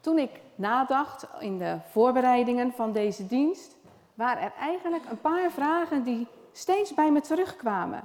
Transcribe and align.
Toen 0.00 0.18
ik 0.18 0.40
nadacht 0.54 1.26
in 1.38 1.58
de 1.58 1.78
voorbereidingen 1.90 2.72
van 2.72 2.92
deze 2.92 3.26
dienst, 3.26 3.76
waren 4.14 4.42
er 4.42 4.52
eigenlijk 4.60 5.04
een 5.10 5.20
paar 5.20 5.50
vragen 5.50 6.02
die 6.02 6.26
steeds 6.52 6.94
bij 6.94 7.12
me 7.12 7.20
terugkwamen. 7.20 8.04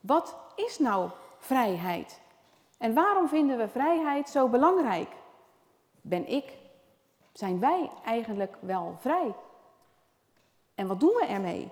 Wat 0.00 0.36
is 0.56 0.78
nou 0.78 1.10
vrijheid? 1.38 2.20
En 2.78 2.94
waarom 2.94 3.28
vinden 3.28 3.58
we 3.58 3.68
vrijheid 3.68 4.28
zo 4.28 4.48
belangrijk? 4.48 5.08
Ben 6.00 6.28
ik, 6.28 6.58
zijn 7.32 7.60
wij 7.60 7.90
eigenlijk 8.04 8.56
wel 8.60 8.96
vrij? 8.98 9.34
En 10.74 10.86
wat 10.86 11.00
doen 11.00 11.14
we 11.14 11.26
ermee? 11.26 11.70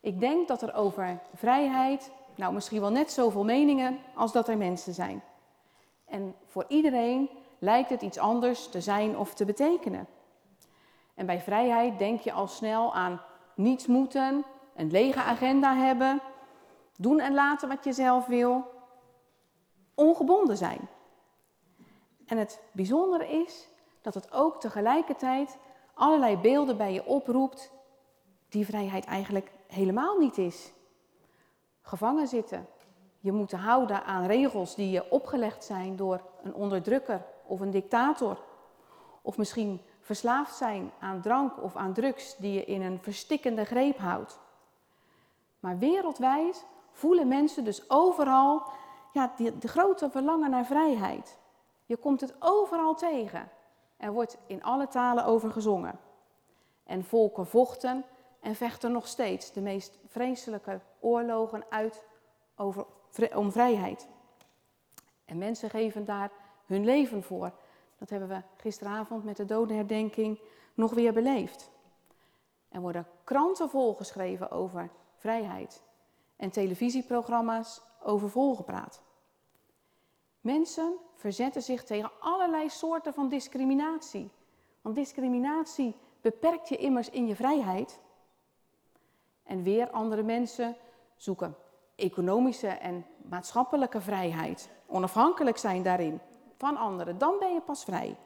Ik 0.00 0.20
denk 0.20 0.48
dat 0.48 0.62
er 0.62 0.74
over 0.74 1.18
vrijheid, 1.34 2.10
nou 2.34 2.54
misschien 2.54 2.80
wel 2.80 2.90
net 2.90 3.12
zoveel 3.12 3.44
meningen 3.44 3.98
als 4.14 4.32
dat 4.32 4.48
er 4.48 4.56
mensen 4.56 4.94
zijn. 4.94 5.22
En 6.04 6.34
voor 6.46 6.64
iedereen 6.68 7.28
lijkt 7.58 7.90
het 7.90 8.02
iets 8.02 8.18
anders 8.18 8.68
te 8.68 8.80
zijn 8.80 9.18
of 9.18 9.34
te 9.34 9.44
betekenen. 9.44 10.06
En 11.14 11.26
bij 11.26 11.40
vrijheid 11.40 11.98
denk 11.98 12.20
je 12.20 12.32
al 12.32 12.46
snel 12.46 12.94
aan 12.94 13.20
niets 13.54 13.86
moeten, 13.86 14.44
een 14.74 14.90
lege 14.90 15.20
agenda 15.20 15.76
hebben, 15.76 16.20
doen 16.96 17.20
en 17.20 17.34
laten 17.34 17.68
wat 17.68 17.84
je 17.84 17.92
zelf 17.92 18.26
wil, 18.26 18.72
ongebonden 19.94 20.56
zijn. 20.56 20.88
En 22.26 22.38
het 22.38 22.60
bijzondere 22.72 23.28
is 23.28 23.68
dat 24.00 24.14
het 24.14 24.32
ook 24.32 24.60
tegelijkertijd 24.60 25.58
allerlei 25.94 26.36
beelden 26.36 26.76
bij 26.76 26.92
je 26.92 27.06
oproept 27.06 27.72
die 28.48 28.64
vrijheid 28.64 29.04
eigenlijk 29.04 29.52
helemaal 29.66 30.18
niet 30.18 30.38
is. 30.38 30.72
Gevangen 31.80 32.28
zitten, 32.28 32.66
je 33.20 33.32
moeten 33.32 33.58
houden 33.58 34.04
aan 34.04 34.26
regels 34.26 34.74
die 34.74 34.90
je 34.90 35.10
opgelegd 35.10 35.64
zijn 35.64 35.96
door 35.96 36.20
een 36.42 36.54
onderdrukker 36.54 37.24
of 37.46 37.60
een 37.60 37.70
dictator. 37.70 38.38
Of 39.22 39.36
misschien 39.36 39.80
verslaafd 40.00 40.54
zijn 40.54 40.92
aan 41.00 41.20
drank 41.20 41.62
of 41.62 41.76
aan 41.76 41.92
drugs 41.92 42.36
die 42.36 42.52
je 42.52 42.64
in 42.64 42.82
een 42.82 42.98
verstikkende 43.02 43.64
greep 43.64 43.98
houdt. 43.98 44.38
Maar 45.60 45.78
wereldwijd 45.78 46.66
voelen 46.92 47.28
mensen 47.28 47.64
dus 47.64 47.90
overal 47.90 48.62
ja, 49.12 49.32
de, 49.36 49.58
de 49.58 49.68
grote 49.68 50.10
verlangen 50.10 50.50
naar 50.50 50.66
vrijheid. 50.66 51.38
Je 51.86 51.96
komt 51.96 52.20
het 52.20 52.34
overal 52.38 52.94
tegen. 52.94 53.50
Er 53.96 54.12
wordt 54.12 54.38
in 54.46 54.62
alle 54.62 54.88
talen 54.88 55.24
over 55.24 55.50
gezongen. 55.50 55.98
En 56.84 57.04
volken 57.04 57.46
vochten 57.46 58.04
en 58.40 58.54
vechten 58.54 58.92
nog 58.92 59.06
steeds 59.06 59.52
de 59.52 59.60
meest 59.60 59.98
vreselijke 60.06 60.80
oorlogen 61.00 61.64
uit 61.68 62.04
over, 62.56 62.86
om 63.34 63.52
vrijheid. 63.52 64.08
En 65.24 65.38
mensen 65.38 65.70
geven 65.70 66.04
daar 66.04 66.30
hun 66.66 66.84
leven 66.84 67.22
voor. 67.22 67.52
Dat 67.98 68.10
hebben 68.10 68.28
we 68.28 68.42
gisteravond 68.56 69.24
met 69.24 69.36
de 69.36 69.44
dodenherdenking 69.44 70.40
nog 70.74 70.94
weer 70.94 71.12
beleefd. 71.12 71.70
Er 72.68 72.80
worden 72.80 73.06
kranten 73.24 73.68
volgeschreven 73.68 74.50
over 74.50 74.90
vrijheid 75.16 75.82
en 76.36 76.50
televisieprogramma's 76.50 77.82
over 78.02 78.30
volgepraat. 78.30 79.02
Mensen 80.40 80.94
verzetten 81.14 81.62
zich 81.62 81.84
tegen 81.84 82.10
allerlei 82.20 82.70
soorten 82.70 83.14
van 83.14 83.28
discriminatie. 83.28 84.30
Want 84.80 84.94
discriminatie 84.94 85.96
beperkt 86.20 86.68
je 86.68 86.76
immers 86.76 87.10
in 87.10 87.26
je 87.26 87.36
vrijheid. 87.36 88.00
En 89.42 89.62
weer 89.62 89.90
andere 89.90 90.22
mensen 90.22 90.76
zoeken 91.16 91.56
economische 91.94 92.68
en 92.68 93.06
maatschappelijke 93.28 94.00
vrijheid. 94.00 94.70
Onafhankelijk 94.86 95.56
zijn 95.56 95.82
daarin 95.82 96.20
van 96.56 96.76
anderen. 96.76 97.18
Dan 97.18 97.38
ben 97.38 97.52
je 97.52 97.60
pas 97.60 97.84
vrij. 97.84 98.16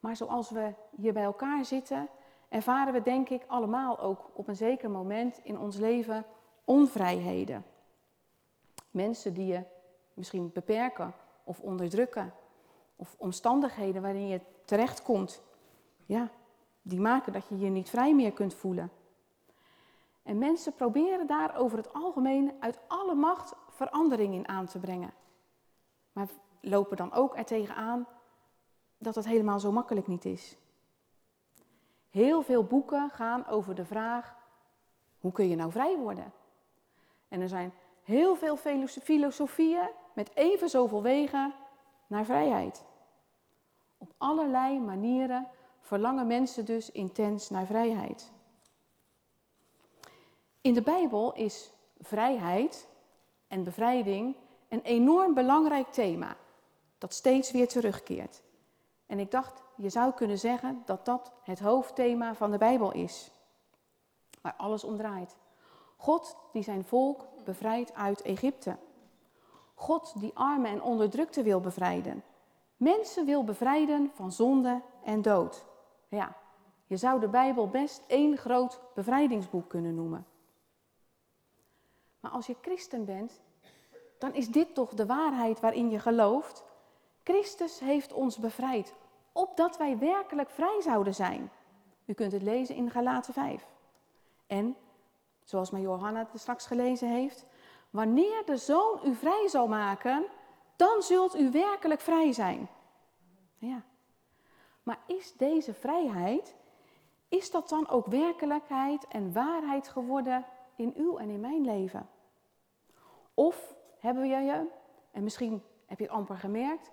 Maar 0.00 0.16
zoals 0.16 0.50
we 0.50 0.72
hier 0.96 1.12
bij 1.12 1.22
elkaar 1.22 1.64
zitten, 1.64 2.08
ervaren 2.48 2.92
we 2.92 3.02
denk 3.02 3.28
ik 3.28 3.42
allemaal 3.46 4.00
ook 4.00 4.30
op 4.32 4.48
een 4.48 4.56
zeker 4.56 4.90
moment 4.90 5.40
in 5.42 5.58
ons 5.58 5.76
leven 5.76 6.24
onvrijheden. 6.64 7.64
Mensen 8.90 9.34
die 9.34 9.46
je 9.46 9.62
misschien 10.14 10.50
beperken 10.52 11.14
of 11.44 11.60
onderdrukken. 11.60 12.32
Of 12.96 13.14
omstandigheden 13.18 14.02
waarin 14.02 14.28
je 14.28 14.40
terechtkomt. 14.64 15.42
Ja, 16.06 16.28
die 16.82 17.00
maken 17.00 17.32
dat 17.32 17.48
je 17.48 17.58
je 17.58 17.70
niet 17.70 17.90
vrij 17.90 18.14
meer 18.14 18.32
kunt 18.32 18.54
voelen. 18.54 18.90
En 20.22 20.38
mensen 20.38 20.74
proberen 20.74 21.26
daar 21.26 21.56
over 21.56 21.78
het 21.78 21.92
algemeen 21.92 22.52
uit 22.60 22.78
alle 22.86 23.14
macht 23.14 23.54
verandering 23.68 24.34
in 24.34 24.48
aan 24.48 24.66
te 24.66 24.78
brengen. 24.78 25.12
Maar 26.14 26.28
lopen 26.60 26.96
dan 26.96 27.12
ook 27.12 27.36
er 27.36 27.44
tegenaan 27.44 28.06
dat 28.98 29.14
het 29.14 29.24
helemaal 29.24 29.60
zo 29.60 29.72
makkelijk 29.72 30.06
niet 30.06 30.24
is. 30.24 30.56
Heel 32.10 32.42
veel 32.42 32.64
boeken 32.64 33.10
gaan 33.10 33.46
over 33.46 33.74
de 33.74 33.84
vraag: 33.84 34.36
hoe 35.18 35.32
kun 35.32 35.48
je 35.48 35.56
nou 35.56 35.70
vrij 35.70 35.96
worden? 35.96 36.32
En 37.28 37.40
er 37.40 37.48
zijn 37.48 37.72
heel 38.02 38.36
veel 38.36 38.56
filosofieën 38.86 39.88
met 40.12 40.30
even 40.34 40.68
zoveel 40.68 41.02
wegen 41.02 41.54
naar 42.06 42.24
vrijheid. 42.24 42.84
Op 43.98 44.12
allerlei 44.18 44.80
manieren 44.80 45.48
verlangen 45.80 46.26
mensen 46.26 46.64
dus 46.64 46.90
intens 46.90 47.50
naar 47.50 47.66
vrijheid. 47.66 48.32
In 50.60 50.74
de 50.74 50.82
Bijbel 50.82 51.32
is 51.32 51.72
vrijheid 51.98 52.88
en 53.48 53.64
bevrijding 53.64 54.36
een 54.74 54.82
enorm 54.82 55.34
belangrijk 55.34 55.92
thema 55.92 56.36
dat 56.98 57.14
steeds 57.14 57.50
weer 57.50 57.68
terugkeert. 57.68 58.42
En 59.06 59.18
ik 59.18 59.30
dacht, 59.30 59.62
je 59.76 59.88
zou 59.88 60.12
kunnen 60.12 60.38
zeggen 60.38 60.82
dat 60.84 61.04
dat 61.04 61.32
het 61.42 61.60
hoofdthema 61.60 62.34
van 62.34 62.50
de 62.50 62.58
Bijbel 62.58 62.92
is, 62.92 63.30
waar 64.40 64.54
alles 64.56 64.84
om 64.84 64.96
draait. 64.96 65.36
God 65.96 66.36
die 66.52 66.62
zijn 66.62 66.84
volk 66.84 67.26
bevrijdt 67.44 67.94
uit 67.94 68.22
Egypte. 68.22 68.76
God 69.74 70.20
die 70.20 70.30
armen 70.34 70.70
en 70.70 70.82
onderdrukten 70.82 71.44
wil 71.44 71.60
bevrijden. 71.60 72.22
Mensen 72.76 73.26
wil 73.26 73.44
bevrijden 73.44 74.10
van 74.14 74.32
zonde 74.32 74.80
en 75.04 75.22
dood. 75.22 75.64
Ja, 76.08 76.36
je 76.86 76.96
zou 76.96 77.20
de 77.20 77.28
Bijbel 77.28 77.68
best 77.68 78.04
één 78.06 78.36
groot 78.36 78.80
bevrijdingsboek 78.94 79.68
kunnen 79.68 79.94
noemen. 79.94 80.26
Maar 82.20 82.30
als 82.30 82.46
je 82.46 82.56
christen 82.60 83.04
bent, 83.04 83.40
dan 84.18 84.34
is 84.34 84.48
dit 84.48 84.74
toch 84.74 84.94
de 84.94 85.06
waarheid 85.06 85.60
waarin 85.60 85.90
je 85.90 85.98
gelooft. 85.98 86.64
Christus 87.22 87.78
heeft 87.78 88.12
ons 88.12 88.38
bevrijd, 88.38 88.94
opdat 89.32 89.76
wij 89.76 89.98
werkelijk 89.98 90.50
vrij 90.50 90.80
zouden 90.80 91.14
zijn. 91.14 91.50
U 92.04 92.12
kunt 92.12 92.32
het 92.32 92.42
lezen 92.42 92.74
in 92.74 92.90
Galaten 92.90 93.32
5. 93.32 93.66
En, 94.46 94.76
zoals 95.44 95.70
mijn 95.70 95.82
Johanna 95.82 96.28
het 96.30 96.40
straks 96.40 96.66
gelezen 96.66 97.08
heeft, 97.08 97.46
wanneer 97.90 98.42
de 98.44 98.56
Zoon 98.56 99.00
u 99.04 99.14
vrij 99.14 99.48
zal 99.48 99.68
maken, 99.68 100.24
dan 100.76 101.02
zult 101.02 101.38
u 101.38 101.50
werkelijk 101.50 102.00
vrij 102.00 102.32
zijn. 102.32 102.68
Ja. 103.58 103.82
Maar 104.82 104.98
is 105.06 105.32
deze 105.36 105.74
vrijheid, 105.74 106.54
is 107.28 107.50
dat 107.50 107.68
dan 107.68 107.88
ook 107.88 108.06
werkelijkheid 108.06 109.06
en 109.08 109.32
waarheid 109.32 109.88
geworden 109.88 110.44
in 110.76 110.92
uw 110.96 111.18
en 111.18 111.28
in 111.28 111.40
mijn 111.40 111.64
leven? 111.64 112.08
Of 113.34 113.73
hebben 114.04 114.22
we 114.22 114.28
je, 114.28 114.66
en 115.10 115.22
misschien 115.22 115.62
heb 115.86 115.98
je 115.98 116.04
het 116.04 116.12
amper 116.12 116.36
gemerkt, 116.36 116.90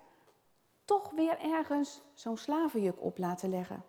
toch 0.84 1.10
weer 1.10 1.38
ergens 1.38 2.02
zo'n 2.14 2.36
slavenjuk 2.36 2.96
op 3.00 3.18
laten 3.18 3.50
leggen? 3.50 3.84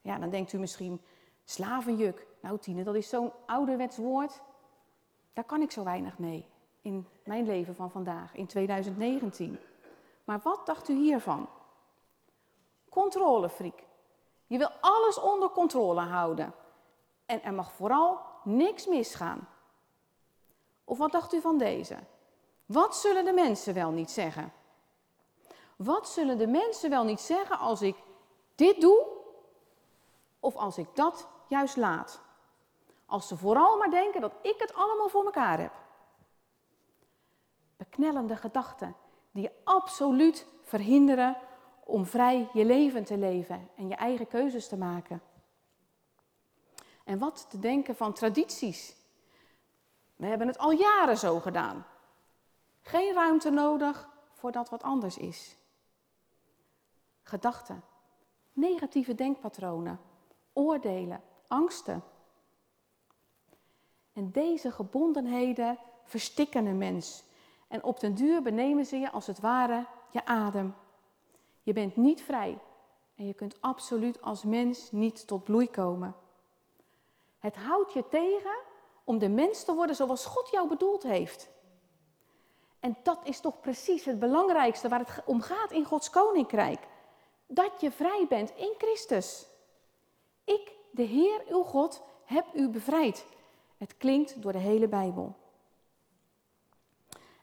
Ja, 0.00 0.18
dan 0.18 0.30
denkt 0.30 0.52
u 0.52 0.58
misschien, 0.58 1.00
slavenjuk. 1.44 2.26
Nou 2.40 2.58
Tine, 2.58 2.82
dat 2.82 2.94
is 2.94 3.08
zo'n 3.08 3.32
ouderwets 3.46 3.96
woord. 3.96 4.42
Daar 5.32 5.44
kan 5.44 5.62
ik 5.62 5.70
zo 5.70 5.84
weinig 5.84 6.18
mee 6.18 6.48
in 6.80 7.08
mijn 7.24 7.46
leven 7.46 7.74
van 7.74 7.90
vandaag, 7.90 8.34
in 8.34 8.46
2019. 8.46 9.58
Maar 10.24 10.40
wat 10.42 10.66
dacht 10.66 10.88
u 10.88 10.94
hiervan? 10.94 11.48
Controlefriek. 12.88 13.86
Je 14.46 14.58
wil 14.58 14.70
alles 14.80 15.20
onder 15.20 15.48
controle 15.48 16.00
houden. 16.00 16.54
En 17.26 17.42
er 17.42 17.54
mag 17.54 17.72
vooral 17.72 18.20
niks 18.42 18.86
misgaan. 18.86 19.48
Of 20.84 20.98
wat 20.98 21.12
dacht 21.12 21.32
u 21.32 21.40
van 21.40 21.58
deze? 21.58 21.96
Wat 22.66 22.96
zullen 22.96 23.24
de 23.24 23.32
mensen 23.32 23.74
wel 23.74 23.90
niet 23.90 24.10
zeggen? 24.10 24.52
Wat 25.76 26.08
zullen 26.08 26.38
de 26.38 26.46
mensen 26.46 26.90
wel 26.90 27.04
niet 27.04 27.20
zeggen 27.20 27.58
als 27.58 27.82
ik 27.82 27.96
dit 28.54 28.80
doe 28.80 29.06
of 30.40 30.56
als 30.56 30.78
ik 30.78 30.86
dat 30.94 31.28
juist 31.48 31.76
laat? 31.76 32.20
Als 33.06 33.28
ze 33.28 33.36
vooral 33.36 33.76
maar 33.76 33.90
denken 33.90 34.20
dat 34.20 34.32
ik 34.42 34.54
het 34.58 34.74
allemaal 34.74 35.08
voor 35.08 35.24
elkaar 35.24 35.60
heb. 35.60 35.72
Beknellende 37.76 38.36
gedachten 38.36 38.96
die 39.30 39.42
je 39.42 39.52
absoluut 39.64 40.46
verhinderen 40.62 41.36
om 41.84 42.06
vrij 42.06 42.48
je 42.52 42.64
leven 42.64 43.04
te 43.04 43.16
leven 43.16 43.68
en 43.76 43.88
je 43.88 43.94
eigen 43.94 44.26
keuzes 44.26 44.68
te 44.68 44.76
maken. 44.76 45.22
En 47.04 47.18
wat 47.18 47.46
te 47.50 47.58
denken 47.58 47.96
van 47.96 48.12
tradities 48.12 48.96
we 50.16 50.26
hebben 50.26 50.46
het 50.46 50.58
al 50.58 50.70
jaren 50.70 51.18
zo 51.18 51.40
gedaan. 51.40 51.86
Geen 52.80 53.14
ruimte 53.14 53.50
nodig 53.50 54.08
voor 54.32 54.52
dat 54.52 54.68
wat 54.68 54.82
anders 54.82 55.16
is. 55.16 55.56
Gedachten, 57.22 57.82
negatieve 58.52 59.14
denkpatronen, 59.14 60.00
oordelen, 60.52 61.22
angsten. 61.48 62.02
En 64.12 64.30
deze 64.30 64.70
gebondenheden 64.70 65.78
verstikken 66.04 66.66
een 66.66 66.78
mens. 66.78 67.24
En 67.68 67.84
op 67.84 68.00
den 68.00 68.14
duur 68.14 68.42
benemen 68.42 68.86
ze 68.86 68.96
je 68.96 69.10
als 69.10 69.26
het 69.26 69.40
ware 69.40 69.86
je 70.10 70.24
adem. 70.24 70.74
Je 71.62 71.72
bent 71.72 71.96
niet 71.96 72.22
vrij 72.22 72.58
en 73.14 73.26
je 73.26 73.34
kunt 73.34 73.60
absoluut 73.60 74.22
als 74.22 74.42
mens 74.42 74.92
niet 74.92 75.26
tot 75.26 75.44
bloei 75.44 75.70
komen. 75.70 76.14
Het 77.38 77.56
houdt 77.56 77.92
je 77.92 78.08
tegen 78.08 78.56
om 79.04 79.18
de 79.18 79.28
mens 79.28 79.64
te 79.64 79.74
worden 79.74 79.96
zoals 79.96 80.24
God 80.24 80.50
jou 80.50 80.68
bedoeld 80.68 81.02
heeft. 81.02 81.48
En 82.80 82.96
dat 83.02 83.18
is 83.24 83.40
toch 83.40 83.60
precies 83.60 84.04
het 84.04 84.18
belangrijkste 84.18 84.88
waar 84.88 84.98
het 84.98 85.22
om 85.24 85.40
gaat 85.40 85.70
in 85.72 85.84
Gods 85.84 86.10
koninkrijk. 86.10 86.86
Dat 87.46 87.80
je 87.80 87.90
vrij 87.90 88.26
bent 88.28 88.50
in 88.56 88.74
Christus. 88.78 89.46
Ik, 90.44 90.72
de 90.90 91.02
Heer 91.02 91.42
uw 91.48 91.62
God, 91.62 92.02
heb 92.24 92.46
u 92.54 92.68
bevrijd. 92.68 93.26
Het 93.76 93.96
klinkt 93.96 94.42
door 94.42 94.52
de 94.52 94.58
hele 94.58 94.88
Bijbel. 94.88 95.34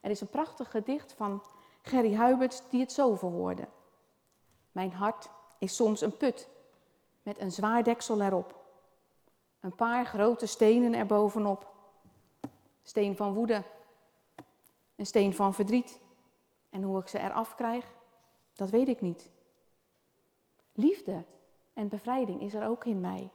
Er 0.02 0.12
is 0.12 0.22
een 0.22 0.30
prachtig 0.30 0.72
gedicht 0.72 1.14
van 1.14 1.44
Gerry 1.82 2.16
Huiberts 2.16 2.62
die 2.70 2.80
het 2.80 2.92
zo 2.92 3.16
verwoordde. 3.16 3.68
Mijn 4.72 4.92
hart 4.92 5.30
is 5.60 5.76
soms 5.76 6.02
een 6.02 6.18
put 6.18 6.50
met 7.24 7.40
een 7.40 7.52
zwaar 7.52 7.84
deksel 7.84 8.22
erop. 8.22 8.61
Een 9.62 9.76
paar 9.76 10.06
grote 10.06 10.46
stenen 10.46 10.94
erbovenop. 10.94 11.70
Steen 12.84 13.16
van 13.16 13.34
woede, 13.34 13.64
een 14.96 15.06
steen 15.06 15.34
van 15.34 15.54
verdriet. 15.54 16.00
En 16.70 16.84
hoe 16.84 17.00
ik 17.00 17.08
ze 17.08 17.20
eraf 17.20 17.56
krijg, 17.56 17.94
dat 18.54 18.70
weet 18.70 18.88
ik 18.88 19.02
niet. 19.02 19.30
Liefde 20.74 21.24
en 21.74 21.88
bevrijding 21.88 22.42
is 22.42 22.54
er 22.54 22.68
ook 22.68 22.86
in 22.86 23.00
mij, 23.00 23.30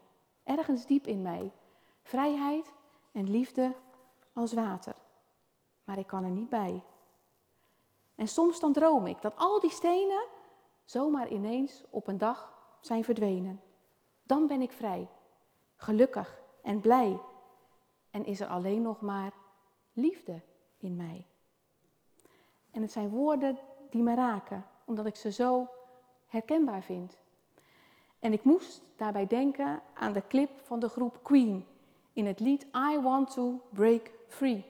ergens 0.44 0.86
diep 0.86 1.06
in 1.06 1.22
mij. 1.22 1.52
Vrijheid 2.02 2.72
en 3.12 3.30
liefde 3.30 3.74
als 4.32 4.52
water. 4.52 4.94
Maar 5.84 5.98
ik 5.98 6.06
kan 6.06 6.24
er 6.24 6.30
niet 6.30 6.48
bij. 6.48 6.82
En 8.14 8.28
soms 8.28 8.60
dan 8.60 8.72
droom 8.72 9.06
ik 9.06 9.22
dat 9.22 9.36
al 9.36 9.60
die 9.60 9.70
stenen 9.70 10.24
zomaar 10.84 11.28
ineens 11.28 11.82
op 11.90 12.06
een 12.06 12.18
dag 12.18 12.52
zijn 12.80 13.04
verdwenen. 13.04 13.60
Dan 14.22 14.46
ben 14.46 14.60
ik 14.60 14.72
vrij, 14.72 15.08
gelukkig 15.76 16.40
en 16.62 16.80
blij. 16.80 17.20
En 18.10 18.24
is 18.24 18.40
er 18.40 18.46
alleen 18.46 18.82
nog 18.82 19.00
maar 19.00 19.32
liefde 19.92 20.42
in 20.78 20.96
mij. 20.96 21.26
En 22.70 22.82
het 22.82 22.92
zijn 22.92 23.08
woorden 23.08 23.58
die 23.90 24.02
me 24.02 24.14
raken, 24.14 24.64
omdat 24.84 25.06
ik 25.06 25.16
ze 25.16 25.32
zo 25.32 25.68
herkenbaar 26.26 26.82
vind. 26.82 27.18
En 28.18 28.32
ik 28.32 28.44
moest 28.44 28.82
daarbij 28.96 29.26
denken 29.26 29.82
aan 29.94 30.12
de 30.12 30.26
clip 30.28 30.50
van 30.62 30.80
de 30.80 30.88
groep 30.88 31.18
Queen 31.22 31.66
in 32.12 32.26
het 32.26 32.40
lied 32.40 32.66
I 32.92 33.00
Want 33.00 33.30
to 33.30 33.60
Break 33.72 34.10
Free. 34.28 34.64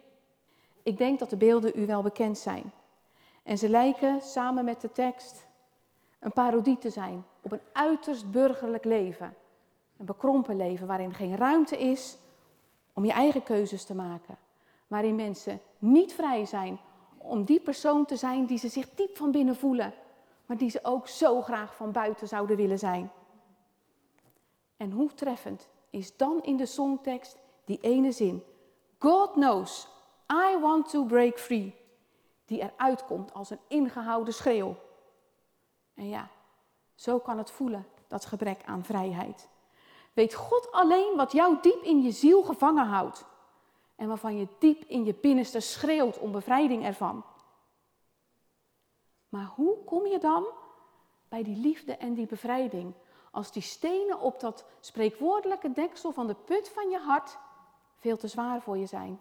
Ik 0.82 0.98
denk 0.98 1.18
dat 1.18 1.30
de 1.30 1.36
beelden 1.36 1.72
u 1.74 1.86
wel 1.86 2.02
bekend 2.02 2.38
zijn. 2.38 2.72
En 3.42 3.58
ze 3.58 3.68
lijken 3.68 4.20
samen 4.20 4.64
met 4.64 4.80
de 4.80 4.92
tekst 4.92 5.46
een 6.18 6.32
parodie 6.32 6.78
te 6.78 6.90
zijn 6.90 7.24
op 7.40 7.52
een 7.52 7.60
uiterst 7.72 8.30
burgerlijk 8.30 8.84
leven. 8.84 9.34
Een 9.96 10.06
bekrompen 10.06 10.56
leven 10.56 10.86
waarin 10.86 11.14
geen 11.14 11.36
ruimte 11.36 11.78
is 11.78 12.18
om 12.92 13.04
je 13.04 13.12
eigen 13.12 13.42
keuzes 13.42 13.84
te 13.84 13.94
maken. 13.94 14.38
Waarin 14.86 15.14
mensen 15.14 15.60
niet 15.78 16.14
vrij 16.14 16.44
zijn 16.44 16.78
om 17.16 17.44
die 17.44 17.60
persoon 17.60 18.04
te 18.04 18.16
zijn 18.16 18.46
die 18.46 18.58
ze 18.58 18.68
zich 18.68 18.90
diep 18.94 19.16
van 19.16 19.30
binnen 19.30 19.56
voelen, 19.56 19.94
maar 20.46 20.56
die 20.56 20.70
ze 20.70 20.80
ook 20.82 21.08
zo 21.08 21.42
graag 21.42 21.74
van 21.76 21.92
buiten 21.92 22.28
zouden 22.28 22.56
willen 22.56 22.78
zijn. 22.78 23.10
En 24.76 24.90
hoe 24.90 25.14
treffend 25.14 25.68
is 25.90 26.16
dan 26.16 26.42
in 26.42 26.56
de 26.56 26.66
songtekst 26.66 27.36
die 27.64 27.78
ene 27.80 28.12
zin: 28.12 28.42
God 28.98 29.32
knows 29.32 29.88
I 30.32 30.58
want 30.60 30.88
to 30.88 31.04
break 31.04 31.38
free, 31.38 31.74
die 32.44 32.60
eruit 32.60 33.04
komt 33.04 33.34
als 33.34 33.50
een 33.50 33.60
ingehouden 33.68 34.34
schreeuw. 34.34 34.76
En 35.94 36.08
ja, 36.08 36.28
zo 36.94 37.18
kan 37.18 37.38
het 37.38 37.50
voelen, 37.50 37.86
dat 38.08 38.24
gebrek 38.24 38.62
aan 38.64 38.84
vrijheid. 38.84 39.48
Weet 40.16 40.34
God 40.34 40.72
alleen 40.72 41.16
wat 41.16 41.32
jou 41.32 41.56
diep 41.60 41.82
in 41.82 42.02
je 42.02 42.10
ziel 42.10 42.42
gevangen 42.42 42.86
houdt 42.86 43.24
en 43.96 44.08
waarvan 44.08 44.36
je 44.36 44.48
diep 44.58 44.84
in 44.84 45.04
je 45.04 45.14
binnenste 45.14 45.60
schreeuwt 45.60 46.18
om 46.18 46.32
bevrijding 46.32 46.84
ervan. 46.84 47.24
Maar 49.28 49.44
hoe 49.44 49.84
kom 49.84 50.06
je 50.06 50.18
dan 50.18 50.46
bij 51.28 51.42
die 51.42 51.56
liefde 51.56 51.96
en 51.96 52.14
die 52.14 52.26
bevrijding 52.26 52.94
als 53.30 53.52
die 53.52 53.62
stenen 53.62 54.20
op 54.20 54.40
dat 54.40 54.64
spreekwoordelijke 54.80 55.72
deksel 55.72 56.12
van 56.12 56.26
de 56.26 56.34
put 56.34 56.68
van 56.68 56.90
je 56.90 56.98
hart 56.98 57.38
veel 57.96 58.16
te 58.16 58.28
zwaar 58.28 58.62
voor 58.62 58.76
je 58.76 58.86
zijn? 58.86 59.20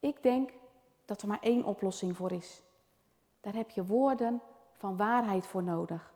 Ik 0.00 0.22
denk 0.22 0.50
dat 1.04 1.22
er 1.22 1.28
maar 1.28 1.42
één 1.42 1.64
oplossing 1.64 2.16
voor 2.16 2.32
is. 2.32 2.62
Daar 3.40 3.54
heb 3.54 3.70
je 3.70 3.84
woorden 3.84 4.42
van 4.72 4.96
waarheid 4.96 5.46
voor 5.46 5.62
nodig. 5.62 6.12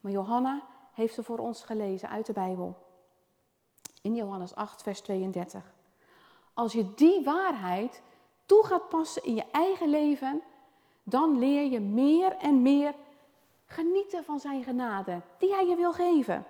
Maar 0.00 0.12
Johanna 0.12 0.72
heeft 0.94 1.14
ze 1.14 1.22
voor 1.22 1.38
ons 1.38 1.62
gelezen 1.62 2.08
uit 2.08 2.26
de 2.26 2.32
Bijbel 2.32 2.76
in 4.02 4.14
Johannes 4.14 4.54
8, 4.54 4.82
vers 4.82 5.00
32. 5.00 5.72
Als 6.54 6.72
je 6.72 6.94
die 6.94 7.24
waarheid 7.24 8.02
toe 8.46 8.64
gaat 8.66 8.88
passen 8.88 9.22
in 9.22 9.34
je 9.34 9.44
eigen 9.50 9.88
leven, 9.88 10.42
dan 11.02 11.38
leer 11.38 11.70
je 11.70 11.80
meer 11.80 12.36
en 12.36 12.62
meer 12.62 12.94
genieten 13.66 14.24
van 14.24 14.40
zijn 14.40 14.62
genade 14.64 15.20
die 15.38 15.54
hij 15.54 15.66
je 15.66 15.76
wil 15.76 15.92
geven. 15.92 16.46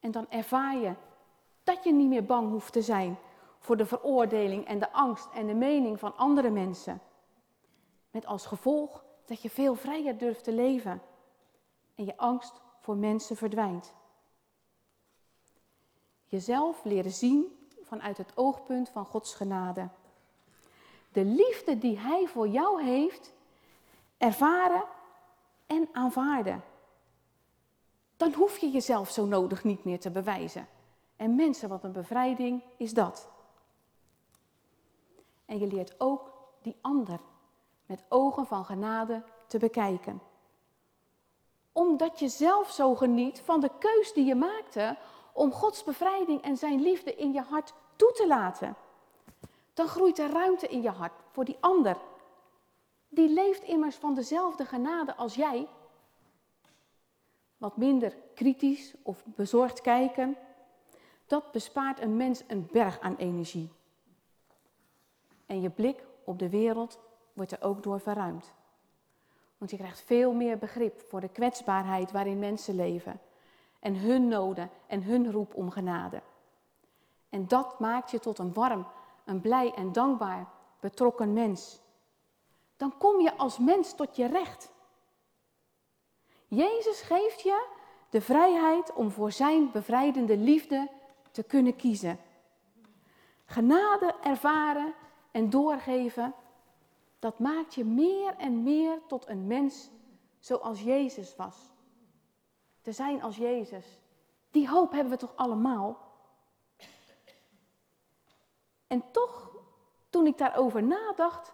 En 0.00 0.10
dan 0.10 0.26
ervaar 0.30 0.76
je 0.76 0.94
dat 1.64 1.84
je 1.84 1.92
niet 1.92 2.08
meer 2.08 2.24
bang 2.24 2.50
hoeft 2.50 2.72
te 2.72 2.82
zijn 2.82 3.18
voor 3.58 3.76
de 3.76 3.86
veroordeling 3.86 4.66
en 4.66 4.78
de 4.78 4.92
angst 4.92 5.28
en 5.34 5.46
de 5.46 5.54
mening 5.54 5.98
van 5.98 6.16
andere 6.16 6.50
mensen. 6.50 7.00
Met 8.10 8.26
als 8.26 8.46
gevolg 8.46 9.04
dat 9.24 9.42
je 9.42 9.50
veel 9.50 9.74
vrijer 9.74 10.18
durft 10.18 10.44
te 10.44 10.52
leven 10.52 11.02
en 11.94 12.04
je 12.04 12.16
angst 12.16 12.60
voor 12.86 12.96
mensen 12.96 13.36
verdwijnt 13.36 13.92
jezelf 16.26 16.84
leren 16.84 17.12
zien 17.12 17.68
vanuit 17.82 18.18
het 18.18 18.32
oogpunt 18.34 18.88
van 18.88 19.04
Gods 19.04 19.34
genade. 19.34 19.88
De 21.12 21.24
liefde 21.24 21.78
die 21.78 21.98
Hij 21.98 22.26
voor 22.26 22.48
jou 22.48 22.82
heeft, 22.82 23.32
ervaren 24.18 24.84
en 25.66 25.88
aanvaarden. 25.92 26.62
Dan 28.16 28.32
hoef 28.32 28.58
je 28.58 28.70
jezelf 28.70 29.10
zo 29.10 29.24
nodig 29.24 29.64
niet 29.64 29.84
meer 29.84 30.00
te 30.00 30.10
bewijzen. 30.10 30.68
En 31.16 31.34
mensen, 31.34 31.68
wat 31.68 31.84
een 31.84 31.92
bevrijding 31.92 32.62
is 32.76 32.94
dat. 32.94 33.28
En 35.44 35.58
je 35.58 35.66
leert 35.66 36.00
ook 36.00 36.32
die 36.62 36.76
ander 36.80 37.20
met 37.86 38.04
ogen 38.08 38.46
van 38.46 38.64
genade 38.64 39.22
te 39.46 39.58
bekijken. 39.58 40.20
Omdat 41.76 42.18
je 42.18 42.28
zelf 42.28 42.70
zo 42.70 42.94
geniet 42.94 43.40
van 43.40 43.60
de 43.60 43.70
keus 43.78 44.12
die 44.12 44.24
je 44.24 44.34
maakte 44.34 44.96
om 45.32 45.52
Gods 45.52 45.84
bevrijding 45.84 46.42
en 46.42 46.56
zijn 46.56 46.80
liefde 46.80 47.14
in 47.14 47.32
je 47.32 47.40
hart 47.40 47.72
toe 47.96 48.12
te 48.12 48.26
laten. 48.26 48.76
Dan 49.74 49.86
groeit 49.86 50.18
er 50.18 50.30
ruimte 50.30 50.68
in 50.68 50.82
je 50.82 50.90
hart 50.90 51.12
voor 51.30 51.44
die 51.44 51.56
ander. 51.60 51.96
Die 53.08 53.28
leeft 53.28 53.62
immers 53.62 53.96
van 53.96 54.14
dezelfde 54.14 54.64
genade 54.64 55.16
als 55.16 55.34
jij. 55.34 55.68
Wat 57.56 57.76
minder 57.76 58.16
kritisch 58.34 58.94
of 59.02 59.24
bezorgd 59.24 59.80
kijken, 59.80 60.36
dat 61.26 61.52
bespaart 61.52 62.00
een 62.00 62.16
mens 62.16 62.42
een 62.46 62.68
berg 62.72 63.00
aan 63.00 63.16
energie. 63.16 63.72
En 65.46 65.60
je 65.60 65.70
blik 65.70 66.04
op 66.24 66.38
de 66.38 66.48
wereld 66.48 66.98
wordt 67.32 67.52
er 67.52 67.62
ook 67.62 67.82
door 67.82 68.00
verruimd. 68.00 68.52
Want 69.58 69.70
je 69.70 69.76
krijgt 69.76 70.00
veel 70.00 70.32
meer 70.32 70.58
begrip 70.58 71.00
voor 71.08 71.20
de 71.20 71.28
kwetsbaarheid 71.28 72.10
waarin 72.10 72.38
mensen 72.38 72.74
leven 72.74 73.20
en 73.80 73.96
hun 73.96 74.28
noden 74.28 74.70
en 74.86 75.02
hun 75.02 75.32
roep 75.32 75.54
om 75.54 75.70
genade. 75.70 76.22
En 77.28 77.48
dat 77.48 77.80
maakt 77.80 78.10
je 78.10 78.18
tot 78.18 78.38
een 78.38 78.52
warm, 78.52 78.86
een 79.24 79.40
blij 79.40 79.72
en 79.74 79.92
dankbaar 79.92 80.48
betrokken 80.80 81.32
mens. 81.32 81.80
Dan 82.76 82.98
kom 82.98 83.20
je 83.20 83.36
als 83.36 83.58
mens 83.58 83.94
tot 83.94 84.16
je 84.16 84.26
recht. 84.26 84.72
Jezus 86.48 87.00
geeft 87.00 87.42
je 87.42 87.66
de 88.10 88.20
vrijheid 88.20 88.92
om 88.92 89.10
voor 89.10 89.32
zijn 89.32 89.70
bevrijdende 89.70 90.36
liefde 90.36 90.88
te 91.30 91.42
kunnen 91.42 91.76
kiezen. 91.76 92.18
Genade 93.44 94.14
ervaren 94.22 94.94
en 95.30 95.50
doorgeven, 95.50 96.34
dat 97.18 97.38
maakt 97.38 97.74
je 97.74 97.84
meer 97.84 98.36
en 98.36 98.62
meer 98.62 99.00
tot 99.06 99.28
een 99.28 99.46
mens 99.46 99.90
zoals 100.38 100.82
Jezus 100.82 101.36
was 101.36 101.74
te 102.86 102.92
zijn 102.92 103.22
als 103.22 103.36
Jezus. 103.36 103.86
Die 104.50 104.68
hoop 104.68 104.92
hebben 104.92 105.12
we 105.12 105.18
toch 105.18 105.36
allemaal? 105.36 105.98
En 108.86 109.10
toch, 109.10 109.50
toen 110.10 110.26
ik 110.26 110.38
daarover 110.38 110.82
nadacht, 110.82 111.52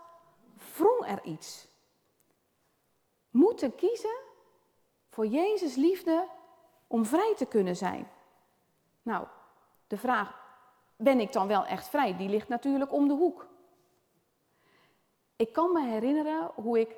wrong 0.76 1.06
er 1.06 1.24
iets. 1.24 1.68
Moeten 3.30 3.74
kiezen 3.74 4.18
voor 5.08 5.26
Jezus 5.26 5.74
liefde 5.74 6.28
om 6.86 7.04
vrij 7.04 7.34
te 7.36 7.46
kunnen 7.46 7.76
zijn. 7.76 8.10
Nou, 9.02 9.26
de 9.86 9.96
vraag, 9.96 10.42
ben 10.96 11.20
ik 11.20 11.32
dan 11.32 11.46
wel 11.46 11.64
echt 11.64 11.88
vrij? 11.88 12.16
Die 12.16 12.28
ligt 12.28 12.48
natuurlijk 12.48 12.92
om 12.92 13.08
de 13.08 13.14
hoek. 13.14 13.46
Ik 15.36 15.52
kan 15.52 15.72
me 15.72 15.82
herinneren 15.84 16.50
hoe 16.54 16.80
ik 16.80 16.96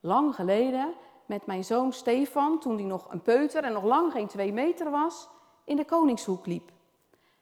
lang 0.00 0.34
geleden 0.34 0.94
met 1.26 1.46
mijn 1.46 1.64
zoon 1.64 1.92
Stefan, 1.92 2.60
toen 2.60 2.74
hij 2.74 2.84
nog 2.84 3.12
een 3.12 3.22
peuter 3.22 3.64
en 3.64 3.72
nog 3.72 3.84
lang 3.84 4.12
geen 4.12 4.26
twee 4.26 4.52
meter 4.52 4.90
was, 4.90 5.28
in 5.64 5.76
de 5.76 5.84
Koningshoek 5.84 6.46
liep. 6.46 6.70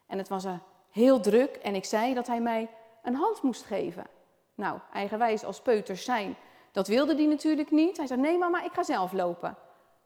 En 0.06 0.18
het 0.18 0.28
was 0.28 0.44
heel 0.90 1.20
druk 1.20 1.56
en 1.56 1.75
ik 1.75 1.85
zei 1.85 2.14
dat 2.14 2.26
hij 2.26 2.40
mij 2.40 2.70
een 3.02 3.14
hand 3.14 3.42
moest 3.42 3.62
geven. 3.62 4.06
Nou, 4.54 4.78
eigenwijs 4.92 5.44
als 5.44 5.61
peuters 5.61 6.04
zijn, 6.04 6.37
dat 6.73 6.88
wilde 6.88 7.14
hij 7.14 7.26
natuurlijk 7.26 7.70
niet. 7.70 7.97
Hij 7.97 8.06
zei, 8.06 8.20
nee 8.20 8.38
mama, 8.38 8.62
ik 8.62 8.73
ga 8.73 8.82
zelf 8.82 9.12
lopen. 9.12 9.56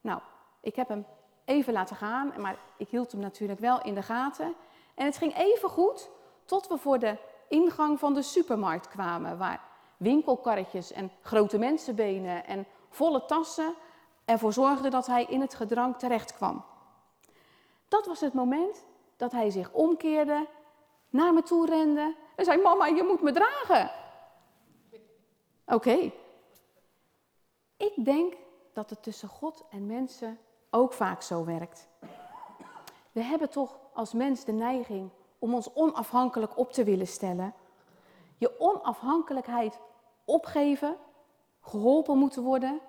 Nou, 0.00 0.20
ik 0.60 0.76
heb 0.76 0.88
hem 0.88 1.06
even 1.44 1.72
laten 1.72 1.96
gaan, 1.96 2.32
maar 2.38 2.56
ik 2.76 2.88
hield 2.88 3.12
hem 3.12 3.20
natuurlijk 3.20 3.60
wel 3.60 3.82
in 3.82 3.94
de 3.94 4.02
gaten. 4.02 4.54
En 4.94 5.04
het 5.04 5.16
ging 5.16 5.36
even 5.36 5.68
goed 5.68 6.10
tot 6.44 6.66
we 6.68 6.78
voor 6.78 6.98
de 6.98 7.16
ingang 7.48 7.98
van 7.98 8.14
de 8.14 8.22
supermarkt 8.22 8.88
kwamen, 8.88 9.38
waar 9.38 9.60
winkelkarretjes 9.96 10.92
en 10.92 11.10
grote 11.22 11.58
mensenbenen 11.58 12.46
en 12.46 12.66
volle 12.88 13.24
tassen 13.24 13.74
ervoor 14.24 14.52
zorgden 14.52 14.90
dat 14.90 15.06
hij 15.06 15.24
in 15.24 15.40
het 15.40 15.54
gedrang 15.54 15.98
terecht 15.98 16.34
kwam. 16.34 16.64
Dat 17.88 18.06
was 18.06 18.20
het 18.20 18.32
moment 18.32 18.84
dat 19.16 19.32
hij 19.32 19.50
zich 19.50 19.72
omkeerde, 19.72 20.46
naar 21.10 21.34
me 21.34 21.42
toe 21.42 21.66
rende 21.66 22.16
en 22.36 22.44
zei: 22.44 22.62
Mama, 22.62 22.86
je 22.86 23.02
moet 23.02 23.22
me 23.22 23.32
dragen. 23.32 23.90
Oké. 25.66 26.12
Ik 27.76 28.04
denk 28.04 28.34
dat 28.72 28.90
het 28.90 29.02
tussen 29.02 29.28
God 29.28 29.64
en 29.70 29.86
mensen 29.86 30.38
ook 30.70 30.92
vaak 30.92 31.22
zo 31.22 31.44
werkt. 31.44 31.88
We 33.12 33.22
hebben 33.22 33.50
toch 33.50 33.78
als 33.92 34.12
mens 34.12 34.44
de 34.44 34.52
neiging 34.52 35.10
om 35.38 35.54
ons 35.54 35.74
onafhankelijk 35.74 36.58
op 36.58 36.72
te 36.72 36.84
willen 36.84 37.06
stellen. 37.06 37.54
Je 38.44 38.60
onafhankelijkheid 38.60 39.80
opgeven, 40.24 40.96
geholpen 41.60 42.18
moeten 42.18 42.42
worden. 42.42 42.80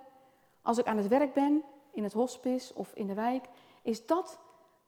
Als 0.62 0.78
ik 0.78 0.86
aan 0.86 0.96
het 0.96 1.08
werk 1.08 1.34
ben, 1.34 1.64
in 1.92 2.02
het 2.02 2.12
hospice 2.12 2.74
of 2.74 2.92
in 2.92 3.06
de 3.06 3.14
wijk, 3.14 3.48
is 3.82 4.06
dat 4.06 4.38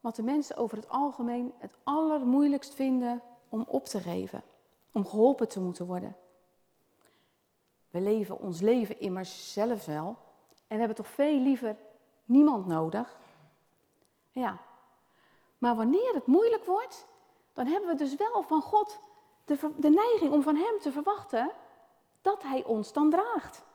wat 0.00 0.16
de 0.16 0.22
mensen 0.22 0.56
over 0.56 0.76
het 0.76 0.88
algemeen 0.88 1.52
het 1.58 1.74
allermoeilijkst 1.82 2.74
vinden 2.74 3.22
om 3.48 3.64
op 3.68 3.84
te 3.84 4.00
geven, 4.00 4.42
om 4.92 5.06
geholpen 5.06 5.48
te 5.48 5.60
moeten 5.60 5.86
worden. 5.86 6.16
We 7.90 8.00
leven 8.00 8.38
ons 8.40 8.60
leven 8.60 9.00
immers 9.00 9.52
zelf 9.52 9.84
wel 9.84 10.16
en 10.66 10.78
hebben 10.78 10.96
toch 10.96 11.08
veel 11.08 11.38
liever 11.38 11.76
niemand 12.24 12.66
nodig. 12.66 13.18
Ja, 14.30 14.58
maar 15.58 15.76
wanneer 15.76 16.14
het 16.14 16.26
moeilijk 16.26 16.64
wordt, 16.64 17.06
dan 17.52 17.66
hebben 17.66 17.88
we 17.88 17.96
dus 17.96 18.16
wel 18.16 18.42
van 18.42 18.62
God 18.62 19.06
de, 19.48 19.72
de 19.76 19.90
neiging 19.90 20.32
om 20.32 20.42
van 20.42 20.56
Hem 20.56 20.78
te 20.80 20.92
verwachten 20.92 21.50
dat 22.20 22.42
Hij 22.42 22.64
ons 22.64 22.92
dan 22.92 23.10
draagt. 23.10 23.66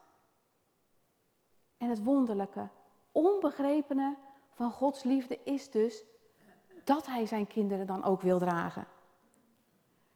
En 1.77 1.89
het 1.89 2.03
wonderlijke, 2.03 2.67
onbegrepene 3.11 4.15
van 4.53 4.71
Gods 4.71 5.03
liefde 5.03 5.39
is 5.43 5.71
dus 5.71 6.03
dat 6.83 7.05
Hij 7.05 7.25
zijn 7.25 7.47
kinderen 7.47 7.87
dan 7.87 8.03
ook 8.03 8.21
wil 8.21 8.39
dragen. 8.39 8.87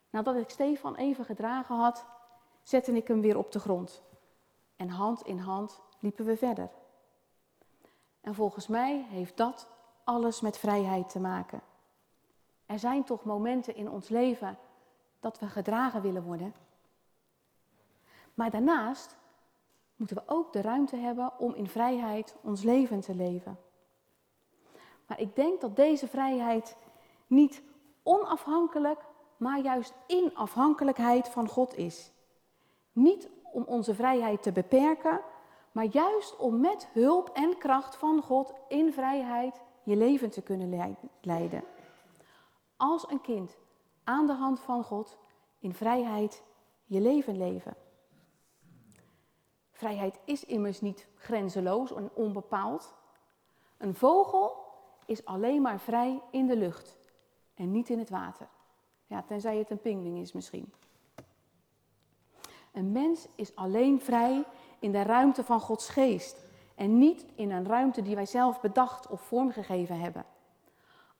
Nadat 0.09 0.35
ik 0.35 0.49
Stefan 0.49 0.95
even 0.95 1.25
gedragen 1.25 1.75
had, 1.75 2.05
zette 2.63 2.91
ik 2.91 3.07
hem 3.07 3.21
weer 3.21 3.37
op 3.37 3.51
de 3.51 3.59
grond. 3.59 4.03
En 4.75 4.89
hand 4.89 5.21
in 5.21 5.39
hand 5.39 5.81
liepen 5.99 6.25
we 6.25 6.37
verder. 6.37 6.69
En 8.21 8.35
volgens 8.35 8.67
mij 8.67 9.05
heeft 9.09 9.37
dat 9.37 9.69
alles 10.03 10.41
met 10.41 10.57
vrijheid 10.57 11.09
te 11.09 11.19
maken. 11.19 11.61
Er 12.65 12.79
zijn 12.79 13.03
toch 13.03 13.23
momenten 13.23 13.75
in 13.75 13.89
ons 13.89 14.09
leven 14.09 14.57
dat 15.27 15.39
we 15.39 15.47
gedragen 15.47 16.01
willen 16.01 16.23
worden. 16.23 16.53
Maar 18.33 18.49
daarnaast 18.49 19.17
moeten 19.95 20.15
we 20.15 20.23
ook 20.25 20.53
de 20.53 20.61
ruimte 20.61 20.95
hebben 20.95 21.39
om 21.39 21.53
in 21.53 21.67
vrijheid 21.67 22.35
ons 22.41 22.63
leven 22.63 22.99
te 22.99 23.15
leven. 23.15 23.59
Maar 25.07 25.19
ik 25.19 25.35
denk 25.35 25.61
dat 25.61 25.75
deze 25.75 26.07
vrijheid 26.07 26.75
niet 27.27 27.61
onafhankelijk, 28.03 28.99
maar 29.37 29.59
juist 29.59 29.93
in 30.05 30.35
afhankelijkheid 30.35 31.29
van 31.29 31.47
God 31.47 31.77
is. 31.77 32.11
Niet 32.91 33.29
om 33.51 33.63
onze 33.63 33.95
vrijheid 33.95 34.43
te 34.43 34.51
beperken, 34.51 35.21
maar 35.71 35.85
juist 35.85 36.37
om 36.37 36.59
met 36.59 36.87
hulp 36.93 37.29
en 37.33 37.57
kracht 37.57 37.95
van 37.95 38.21
God 38.21 38.53
in 38.67 38.93
vrijheid 38.93 39.61
je 39.83 39.95
leven 39.95 40.29
te 40.29 40.41
kunnen 40.41 40.97
leiden. 41.21 41.63
Als 42.77 43.09
een 43.09 43.21
kind 43.21 43.57
aan 44.07 44.27
de 44.27 44.33
hand 44.33 44.59
van 44.59 44.83
God 44.83 45.17
in 45.59 45.73
vrijheid 45.73 46.43
je 46.85 47.01
leven 47.01 47.37
leven. 47.37 47.75
Vrijheid 49.71 50.19
is 50.25 50.45
immers 50.45 50.81
niet 50.81 51.07
grenzeloos 51.15 51.93
en 51.93 52.09
onbepaald. 52.13 52.93
Een 53.77 53.95
vogel 53.95 54.65
is 55.05 55.25
alleen 55.25 55.61
maar 55.61 55.79
vrij 55.79 56.21
in 56.31 56.47
de 56.47 56.57
lucht 56.57 56.97
en 57.53 57.71
niet 57.71 57.89
in 57.89 57.99
het 57.99 58.09
water. 58.09 58.47
Ja, 59.07 59.21
tenzij 59.21 59.57
het 59.57 59.69
een 59.69 59.81
pingwing 59.81 60.19
is 60.19 60.31
misschien. 60.31 60.73
Een 62.71 62.91
mens 62.91 63.27
is 63.35 63.55
alleen 63.55 64.01
vrij 64.01 64.43
in 64.79 64.91
de 64.91 65.01
ruimte 65.01 65.43
van 65.43 65.59
Gods 65.59 65.89
geest 65.89 66.43
en 66.75 66.97
niet 66.97 67.25
in 67.35 67.51
een 67.51 67.65
ruimte 67.65 68.01
die 68.01 68.15
wij 68.15 68.25
zelf 68.25 68.61
bedacht 68.61 69.07
of 69.07 69.21
vormgegeven 69.21 69.99
hebben. 69.99 70.25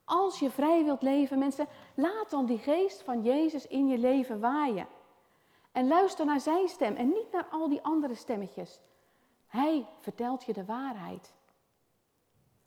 Als 0.09 0.39
je 0.39 0.49
vrij 0.49 0.83
wilt 0.83 1.01
leven, 1.01 1.39
mensen, 1.39 1.67
laat 1.95 2.29
dan 2.29 2.45
die 2.45 2.57
geest 2.57 3.01
van 3.01 3.23
Jezus 3.23 3.67
in 3.67 3.87
je 3.87 3.97
leven 3.97 4.39
waaien. 4.39 4.87
En 5.71 5.87
luister 5.87 6.25
naar 6.25 6.39
zijn 6.39 6.67
stem 6.67 6.95
en 6.95 7.07
niet 7.07 7.31
naar 7.31 7.47
al 7.51 7.69
die 7.69 7.81
andere 7.81 8.15
stemmetjes. 8.15 8.79
Hij 9.47 9.87
vertelt 9.99 10.43
je 10.43 10.53
de 10.53 10.65
waarheid. 10.65 11.33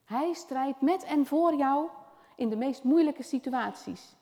Hij 0.04 0.32
strijdt 0.32 0.80
met 0.80 1.02
en 1.02 1.26
voor 1.26 1.54
jou 1.54 1.88
in 2.36 2.48
de 2.48 2.56
meest 2.56 2.84
moeilijke 2.84 3.22
situaties. 3.22 4.16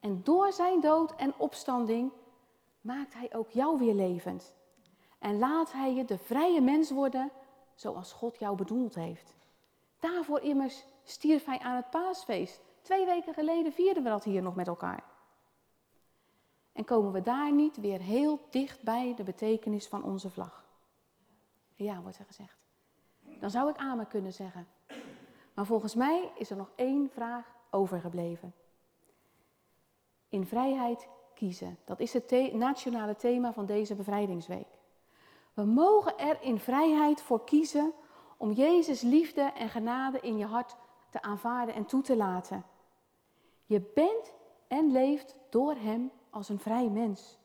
En 0.00 0.20
door 0.22 0.52
zijn 0.52 0.80
dood 0.80 1.14
en 1.16 1.34
opstanding 1.36 2.12
maakt 2.80 3.14
hij 3.14 3.34
ook 3.34 3.50
jou 3.50 3.78
weer 3.78 3.94
levend. 3.94 4.54
En 5.18 5.38
laat 5.38 5.72
hij 5.72 5.94
je 5.94 6.04
de 6.04 6.18
vrije 6.18 6.60
mens 6.60 6.90
worden 6.90 7.30
zoals 7.74 8.12
God 8.12 8.38
jou 8.38 8.56
bedoeld 8.56 8.94
heeft. 8.94 9.34
Daarvoor 9.98 10.40
immers 10.40 10.84
stierf 11.10 11.44
hij 11.44 11.58
aan 11.58 11.76
het 11.76 11.90
paasfeest. 11.90 12.60
Twee 12.82 13.06
weken 13.06 13.34
geleden 13.34 13.72
vierden 13.72 14.02
we 14.02 14.08
dat 14.08 14.24
hier 14.24 14.42
nog 14.42 14.54
met 14.54 14.66
elkaar. 14.66 15.04
En 16.72 16.84
komen 16.84 17.12
we 17.12 17.22
daar 17.22 17.52
niet 17.52 17.76
weer 17.76 18.00
heel 18.00 18.46
dicht 18.50 18.82
bij 18.82 19.14
de 19.16 19.22
betekenis 19.22 19.88
van 19.88 20.02
onze 20.02 20.30
vlag? 20.30 20.64
Ja, 21.74 22.00
wordt 22.00 22.18
er 22.18 22.24
gezegd. 22.24 22.58
Dan 23.40 23.50
zou 23.50 23.70
ik 23.70 23.76
amen 23.76 24.06
kunnen 24.06 24.32
zeggen. 24.32 24.68
Maar 25.54 25.66
volgens 25.66 25.94
mij 25.94 26.32
is 26.34 26.50
er 26.50 26.56
nog 26.56 26.70
één 26.74 27.10
vraag 27.10 27.54
overgebleven. 27.70 28.54
In 30.28 30.46
vrijheid 30.46 31.08
kiezen. 31.34 31.78
Dat 31.84 32.00
is 32.00 32.12
het 32.12 32.52
nationale 32.52 33.16
thema 33.16 33.52
van 33.52 33.66
deze 33.66 33.94
bevrijdingsweek. 33.94 34.78
We 35.54 35.64
mogen 35.64 36.18
er 36.18 36.42
in 36.42 36.58
vrijheid 36.58 37.22
voor 37.22 37.44
kiezen 37.44 37.92
om 38.36 38.52
Jezus 38.52 39.00
liefde 39.00 39.42
en 39.42 39.68
genade 39.68 40.20
in 40.20 40.36
je 40.36 40.46
hart 40.46 40.76
te 41.10 41.22
aanvaarden 41.22 41.74
en 41.74 41.84
toe 41.84 42.02
te 42.02 42.16
laten. 42.16 42.64
Je 43.66 43.80
bent 43.94 44.32
en 44.66 44.92
leeft 44.92 45.36
door 45.48 45.74
Hem 45.74 46.10
als 46.30 46.48
een 46.48 46.58
vrij 46.58 46.88
mens. 46.88 47.38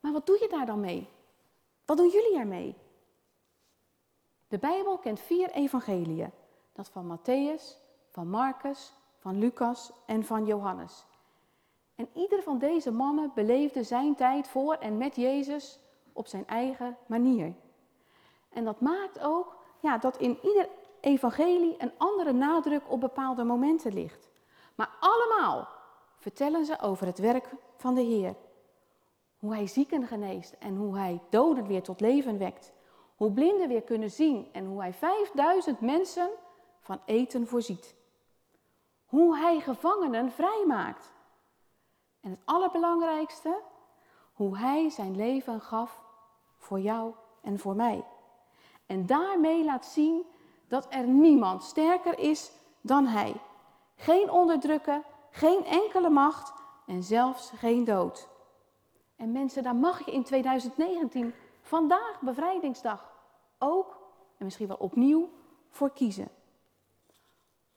Maar 0.00 0.12
wat 0.12 0.26
doe 0.26 0.38
je 0.40 0.48
daar 0.48 0.66
dan 0.66 0.80
mee? 0.80 1.08
Wat 1.84 1.96
doen 1.96 2.08
jullie 2.08 2.38
ermee? 2.38 2.76
De 4.48 4.58
Bijbel 4.58 4.98
kent 4.98 5.20
vier 5.20 5.50
evangeliën. 5.50 6.30
Dat 6.72 6.88
van 6.88 7.18
Matthäus, 7.18 7.62
van 8.08 8.28
Marcus, 8.28 8.92
van 9.18 9.38
Lucas 9.38 9.92
en 10.06 10.24
van 10.24 10.46
Johannes. 10.46 11.04
En 11.94 12.08
ieder 12.14 12.42
van 12.42 12.58
deze 12.58 12.90
mannen 12.90 13.32
beleefde 13.34 13.82
zijn 13.82 14.14
tijd 14.14 14.48
voor 14.48 14.74
en 14.74 14.96
met 14.96 15.16
Jezus 15.16 15.80
op 16.12 16.26
zijn 16.26 16.46
eigen 16.46 16.96
manier. 17.06 17.54
En 18.48 18.64
dat 18.64 18.80
maakt 18.80 19.20
ook 19.20 19.56
ja, 19.80 19.98
dat 19.98 20.16
in 20.16 20.38
ieder 20.42 20.68
evangelie 21.00 21.74
een 21.78 21.92
andere 21.96 22.32
nadruk 22.32 22.82
op 22.90 23.00
bepaalde 23.00 23.44
momenten 23.44 23.92
ligt. 23.92 24.30
Maar 24.74 24.90
allemaal 25.00 25.68
vertellen 26.18 26.64
ze 26.64 26.80
over 26.80 27.06
het 27.06 27.18
werk 27.18 27.48
van 27.76 27.94
de 27.94 28.00
Heer. 28.00 28.34
Hoe 29.38 29.54
hij 29.54 29.66
zieken 29.66 30.06
geneest 30.06 30.52
en 30.58 30.76
hoe 30.76 30.96
hij 30.96 31.20
doden 31.30 31.66
weer 31.66 31.82
tot 31.82 32.00
leven 32.00 32.38
wekt. 32.38 32.72
Hoe 33.16 33.32
blinden 33.32 33.68
weer 33.68 33.82
kunnen 33.82 34.10
zien 34.10 34.48
en 34.52 34.66
hoe 34.66 34.80
hij 34.80 34.92
5000 34.92 35.80
mensen 35.80 36.30
van 36.80 37.00
eten 37.04 37.46
voorziet. 37.46 37.94
Hoe 39.06 39.36
hij 39.36 39.60
gevangenen 39.60 40.30
vrijmaakt. 40.30 41.12
En 42.20 42.30
het 42.30 42.40
allerbelangrijkste, 42.44 43.60
hoe 44.32 44.58
Hij 44.58 44.90
zijn 44.90 45.16
leven 45.16 45.60
gaf 45.60 46.04
voor 46.56 46.80
jou 46.80 47.14
en 47.40 47.58
voor 47.58 47.76
mij. 47.76 48.04
En 48.86 49.06
daarmee 49.06 49.64
laat 49.64 49.86
zien 49.86 50.24
dat 50.70 50.86
er 50.90 51.06
niemand 51.06 51.62
sterker 51.62 52.18
is 52.18 52.50
dan 52.80 53.06
Hij. 53.06 53.34
Geen 53.96 54.30
onderdrukken, 54.30 55.04
geen 55.30 55.64
enkele 55.64 56.08
macht 56.08 56.52
en 56.86 57.02
zelfs 57.02 57.50
geen 57.50 57.84
dood. 57.84 58.28
En 59.16 59.32
mensen, 59.32 59.62
daar 59.62 59.76
mag 59.76 60.04
je 60.04 60.12
in 60.12 60.24
2019, 60.24 61.34
vandaag 61.62 62.20
bevrijdingsdag, 62.20 63.12
ook 63.58 63.98
en 64.38 64.44
misschien 64.44 64.66
wel 64.66 64.76
opnieuw 64.76 65.28
voor 65.70 65.90
kiezen. 65.90 66.28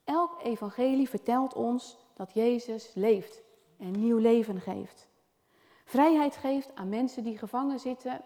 Elk 0.04 0.42
evangelie 0.44 1.10
vertelt 1.10 1.54
ons 1.54 1.98
dat 2.14 2.34
Jezus 2.34 2.92
leeft 2.96 3.42
en 3.78 3.92
nieuw 3.92 4.18
leven 4.18 4.62
geeft. 4.62 5.08
Vrijheid 5.86 6.36
geeft 6.36 6.76
aan 6.76 6.90
mensen 6.90 7.24
die 7.24 7.38
gevangen 7.38 7.80
zitten, 7.80 8.22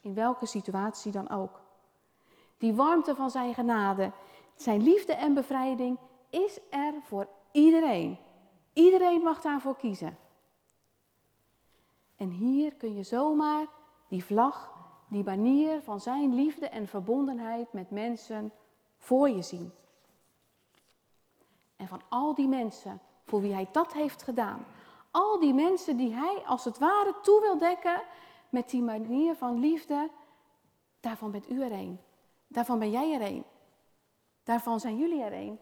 in 0.00 0.14
welke 0.14 0.46
situatie 0.46 1.12
dan 1.12 1.30
ook. 1.30 1.63
Die 2.64 2.74
warmte 2.74 3.14
van 3.14 3.30
zijn 3.30 3.54
genade, 3.54 4.12
zijn 4.54 4.82
liefde 4.82 5.12
en 5.12 5.34
bevrijding 5.34 5.98
is 6.30 6.60
er 6.70 6.94
voor 7.02 7.28
iedereen. 7.52 8.18
Iedereen 8.72 9.22
mag 9.22 9.40
daarvoor 9.40 9.76
kiezen. 9.76 10.18
En 12.16 12.30
hier 12.30 12.74
kun 12.74 12.94
je 12.94 13.02
zomaar 13.02 13.66
die 14.08 14.24
vlag, 14.24 14.72
die 15.08 15.22
banier 15.22 15.82
van 15.82 16.00
zijn 16.00 16.34
liefde 16.34 16.68
en 16.68 16.86
verbondenheid 16.86 17.72
met 17.72 17.90
mensen 17.90 18.52
voor 18.96 19.28
je 19.28 19.42
zien. 19.42 19.72
En 21.76 21.88
van 21.88 22.00
al 22.08 22.34
die 22.34 22.48
mensen 22.48 23.00
voor 23.24 23.40
wie 23.40 23.52
hij 23.52 23.68
dat 23.72 23.92
heeft 23.92 24.22
gedaan, 24.22 24.66
al 25.10 25.40
die 25.40 25.54
mensen 25.54 25.96
die 25.96 26.14
hij 26.14 26.42
als 26.46 26.64
het 26.64 26.78
ware 26.78 27.14
toe 27.22 27.40
wil 27.40 27.58
dekken 27.58 28.02
met 28.48 28.70
die 28.70 28.82
manier 28.82 29.34
van 29.34 29.58
liefde, 29.58 30.10
daarvan 31.00 31.30
bent 31.30 31.50
u 31.50 31.62
er 31.62 31.72
een. 31.72 31.98
Daarvan 32.54 32.78
ben 32.78 32.90
jij 32.90 33.14
er 33.14 33.20
een. 33.20 33.44
Daarvan 34.42 34.80
zijn 34.80 34.98
jullie 34.98 35.22
er 35.22 35.32
een. 35.32 35.58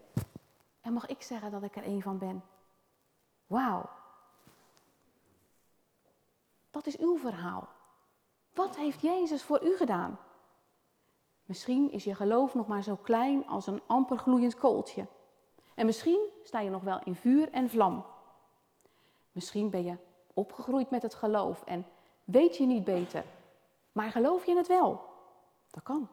En 0.81 0.93
mag 0.93 1.05
ik 1.05 1.21
zeggen 1.21 1.51
dat 1.51 1.63
ik 1.63 1.75
er 1.75 1.85
een 1.85 2.01
van 2.01 2.17
ben? 2.17 2.43
Wauw. 3.47 3.89
Dat 6.71 6.85
is 6.85 6.97
uw 6.97 7.17
verhaal. 7.17 7.67
Wat 8.53 8.75
heeft 8.75 9.01
Jezus 9.01 9.43
voor 9.43 9.63
u 9.63 9.75
gedaan? 9.75 10.19
Misschien 11.45 11.91
is 11.91 12.03
je 12.03 12.15
geloof 12.15 12.53
nog 12.53 12.67
maar 12.67 12.83
zo 12.83 12.95
klein 12.95 13.47
als 13.47 13.67
een 13.67 13.81
amper 13.85 14.17
gloeiend 14.17 14.55
kooltje. 14.55 15.07
En 15.75 15.85
misschien 15.85 16.29
sta 16.43 16.59
je 16.59 16.69
nog 16.69 16.83
wel 16.83 16.99
in 17.03 17.15
vuur 17.15 17.51
en 17.51 17.69
vlam. 17.69 18.05
Misschien 19.31 19.69
ben 19.69 19.83
je 19.83 19.97
opgegroeid 20.33 20.89
met 20.89 21.01
het 21.01 21.13
geloof 21.13 21.63
en 21.63 21.85
weet 22.23 22.57
je 22.57 22.65
niet 22.65 22.83
beter. 22.83 23.25
Maar 23.91 24.11
geloof 24.11 24.45
je 24.45 24.55
het 24.55 24.67
wel? 24.67 25.01
Dat 25.69 25.83
kan. 25.83 26.09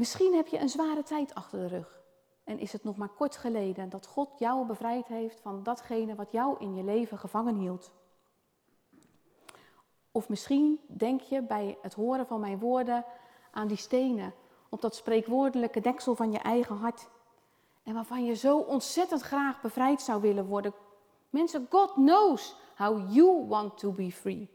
Misschien 0.00 0.34
heb 0.34 0.46
je 0.46 0.58
een 0.58 0.68
zware 0.68 1.02
tijd 1.02 1.34
achter 1.34 1.58
de 1.58 1.66
rug. 1.66 2.00
En 2.44 2.58
is 2.58 2.72
het 2.72 2.84
nog 2.84 2.96
maar 2.96 3.08
kort 3.08 3.36
geleden 3.36 3.88
dat 3.88 4.06
God 4.06 4.38
jou 4.38 4.66
bevrijd 4.66 5.06
heeft 5.06 5.40
van 5.40 5.62
datgene 5.62 6.14
wat 6.14 6.32
jou 6.32 6.56
in 6.58 6.74
je 6.74 6.84
leven 6.84 7.18
gevangen 7.18 7.54
hield. 7.54 7.92
Of 10.10 10.28
misschien 10.28 10.80
denk 10.86 11.20
je 11.20 11.42
bij 11.42 11.78
het 11.82 11.94
horen 11.94 12.26
van 12.26 12.40
mijn 12.40 12.58
woorden 12.58 13.04
aan 13.50 13.68
die 13.68 13.76
stenen 13.76 14.34
op 14.68 14.80
dat 14.80 14.94
spreekwoordelijke 14.94 15.80
deksel 15.80 16.14
van 16.14 16.32
je 16.32 16.38
eigen 16.38 16.76
hart. 16.76 17.08
En 17.82 17.94
waarvan 17.94 18.24
je 18.24 18.34
zo 18.34 18.58
ontzettend 18.58 19.20
graag 19.20 19.60
bevrijd 19.60 20.02
zou 20.02 20.20
willen 20.20 20.46
worden. 20.46 20.74
Mensen, 21.30 21.66
God 21.70 21.92
knows 21.92 22.56
how 22.76 23.14
you 23.14 23.46
want 23.46 23.78
to 23.78 23.92
be 23.92 24.12
free. 24.12 24.50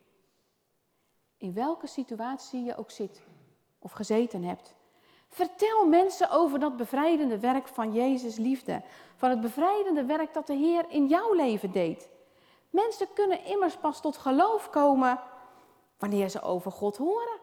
In 1.37 1.53
welke 1.53 1.87
situatie 1.87 2.63
je 2.63 2.77
ook 2.77 2.91
zit 2.91 3.21
of 3.79 3.91
gezeten 3.91 4.43
hebt. 4.43 4.75
Vertel 5.35 5.85
mensen 5.87 6.29
over 6.29 6.59
dat 6.59 6.77
bevrijdende 6.77 7.39
werk 7.39 7.67
van 7.67 7.93
Jezus 7.93 8.37
liefde. 8.37 8.81
Van 9.15 9.29
het 9.29 9.41
bevrijdende 9.41 10.05
werk 10.05 10.33
dat 10.33 10.47
de 10.47 10.53
Heer 10.53 10.85
in 10.87 11.07
jouw 11.07 11.33
leven 11.33 11.71
deed. 11.71 12.09
Mensen 12.69 13.07
kunnen 13.13 13.45
immers 13.45 13.75
pas 13.75 14.01
tot 14.01 14.17
geloof 14.17 14.69
komen 14.69 15.19
wanneer 15.97 16.29
ze 16.29 16.41
over 16.41 16.71
God 16.71 16.97
horen. 16.97 17.39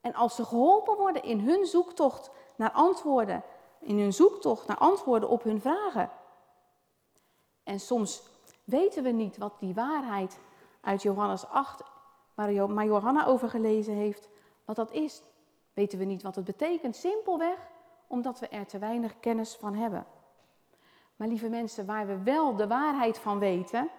En 0.00 0.14
als 0.14 0.34
ze 0.34 0.44
geholpen 0.44 0.96
worden 0.96 1.22
in 1.22 1.40
hun 1.40 1.66
zoektocht 1.66 2.30
naar 2.56 2.70
antwoorden, 2.70 3.42
in 3.78 3.98
hun 3.98 4.12
zoektocht 4.12 4.66
naar 4.66 4.78
antwoorden 4.78 5.28
op 5.28 5.42
hun 5.42 5.60
vragen. 5.60 6.10
En 7.62 7.80
soms 7.80 8.22
weten 8.64 9.02
we 9.02 9.10
niet 9.10 9.36
wat 9.36 9.58
die 9.58 9.74
waarheid 9.74 10.38
uit 10.80 11.02
Johannes 11.02 11.46
8, 11.46 11.82
waar 12.34 12.52
Johanna 12.52 13.26
over 13.26 13.48
gelezen 13.48 13.94
heeft, 13.94 14.28
wat 14.64 14.76
dat 14.76 14.92
is. 14.92 15.22
Weten 15.80 15.98
we 15.98 16.04
niet 16.04 16.22
wat 16.22 16.34
het 16.34 16.44
betekent, 16.44 16.96
simpelweg 16.96 17.58
omdat 18.06 18.38
we 18.38 18.48
er 18.48 18.66
te 18.66 18.78
weinig 18.78 19.20
kennis 19.20 19.54
van 19.54 19.74
hebben. 19.74 20.06
Maar 21.16 21.28
lieve 21.28 21.48
mensen, 21.48 21.86
waar 21.86 22.06
we 22.06 22.22
wel 22.22 22.56
de 22.56 22.66
waarheid 22.66 23.18
van 23.18 23.38
weten, 23.38 23.90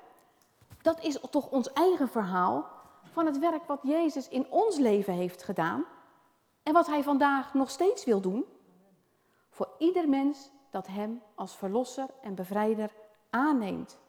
dat 0.81 1.03
is 1.03 1.19
toch 1.29 1.49
ons 1.49 1.73
eigen 1.73 2.09
verhaal 2.09 2.67
van 3.03 3.25
het 3.25 3.39
werk 3.39 3.63
wat 3.65 3.79
Jezus 3.83 4.29
in 4.29 4.51
ons 4.51 4.77
leven 4.77 5.13
heeft 5.13 5.43
gedaan 5.43 5.85
en 6.63 6.73
wat 6.73 6.87
Hij 6.87 7.03
vandaag 7.03 7.53
nog 7.53 7.69
steeds 7.69 8.05
wil 8.05 8.21
doen. 8.21 8.45
Voor 9.49 9.69
ieder 9.77 10.09
mens 10.09 10.51
dat 10.69 10.87
Hem 10.87 11.21
als 11.35 11.55
Verlosser 11.55 12.07
en 12.21 12.35
Bevrijder 12.35 12.91
aanneemt. 13.29 13.99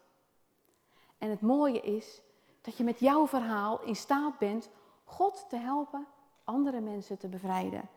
En 1.18 1.30
het 1.30 1.40
mooie 1.40 1.80
is 1.80 2.22
dat 2.60 2.76
je 2.76 2.84
met 2.84 3.00
jouw 3.00 3.26
verhaal 3.26 3.80
in 3.82 3.96
staat 3.96 4.38
bent 4.38 4.70
God 5.04 5.44
te 5.48 5.56
helpen 5.56 6.06
andere 6.44 6.80
mensen 6.80 7.18
te 7.18 7.28
bevrijden. 7.28 7.88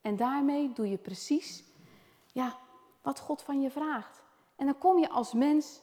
En 0.00 0.16
daarmee 0.16 0.72
doe 0.72 0.90
je 0.90 0.98
precies 0.98 1.64
ja, 2.32 2.58
wat 3.02 3.20
God 3.20 3.42
van 3.42 3.60
je 3.60 3.70
vraagt. 3.70 4.22
En 4.56 4.66
dan 4.66 4.78
kom 4.78 4.98
je 4.98 5.08
als 5.08 5.32
mens 5.32 5.82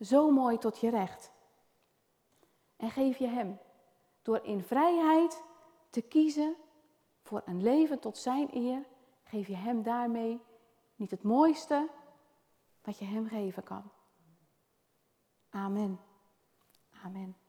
zo 0.00 0.30
mooi 0.30 0.58
tot 0.58 0.78
je 0.80 0.90
recht. 0.90 1.32
En 2.76 2.90
geef 2.90 3.18
je 3.18 3.26
Hem 3.26 3.58
door 4.22 4.40
in 4.42 4.62
vrijheid 4.62 5.42
te 5.90 6.00
kiezen 6.00 6.56
voor 7.22 7.42
een 7.44 7.62
leven 7.62 8.00
tot 8.00 8.16
Zijn 8.16 8.56
eer, 8.56 8.84
geef 9.24 9.46
je 9.46 9.56
Hem 9.56 9.82
daarmee 9.82 10.40
niet 10.96 11.10
het 11.10 11.22
mooiste 11.22 11.88
wat 12.82 12.98
je 12.98 13.04
Hem 13.04 13.28
geven 13.28 13.62
kan. 13.62 13.90
Amen. 15.50 16.00
Amen. 17.04 17.43